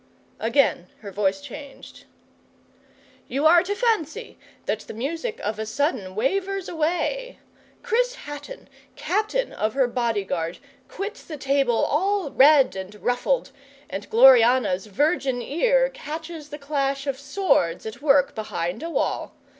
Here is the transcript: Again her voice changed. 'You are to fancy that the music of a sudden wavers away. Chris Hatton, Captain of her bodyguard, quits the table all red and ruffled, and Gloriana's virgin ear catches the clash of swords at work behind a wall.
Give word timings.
Again 0.39 0.87
her 1.01 1.11
voice 1.11 1.39
changed. 1.41 2.05
'You 3.27 3.45
are 3.45 3.61
to 3.61 3.75
fancy 3.75 4.39
that 4.65 4.79
the 4.79 4.95
music 4.95 5.39
of 5.41 5.59
a 5.59 5.65
sudden 5.67 6.15
wavers 6.15 6.67
away. 6.67 7.37
Chris 7.83 8.15
Hatton, 8.15 8.67
Captain 8.95 9.53
of 9.53 9.75
her 9.75 9.85
bodyguard, 9.87 10.57
quits 10.87 11.23
the 11.23 11.37
table 11.37 11.85
all 11.85 12.31
red 12.31 12.75
and 12.75 12.95
ruffled, 12.95 13.51
and 13.91 14.09
Gloriana's 14.09 14.87
virgin 14.87 15.39
ear 15.39 15.87
catches 15.93 16.49
the 16.49 16.57
clash 16.57 17.05
of 17.05 17.19
swords 17.19 17.85
at 17.85 18.01
work 18.01 18.33
behind 18.33 18.81
a 18.81 18.89
wall. 18.89 19.35